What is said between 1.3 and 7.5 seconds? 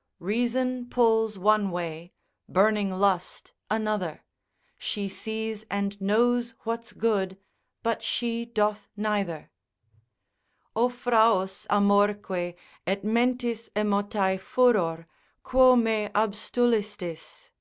one way, burning lust another, She sees and knows what's good,